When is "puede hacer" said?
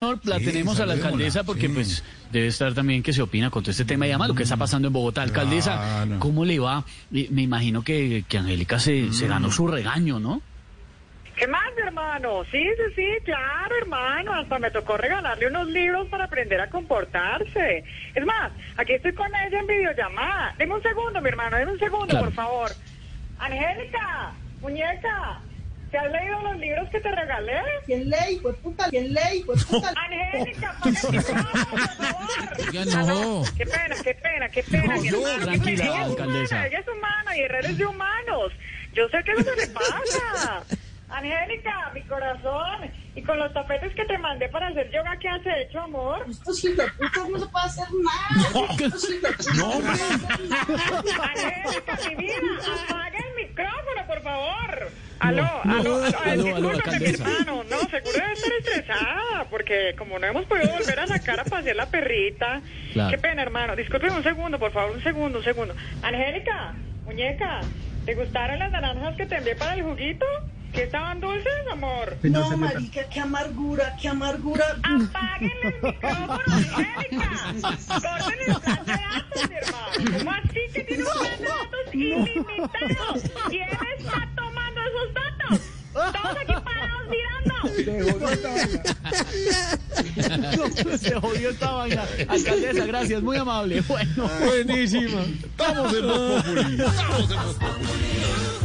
47.46-47.86, 49.70-50.48